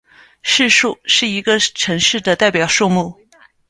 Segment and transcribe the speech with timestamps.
[0.41, 3.13] 市树是一个城市的代表树木。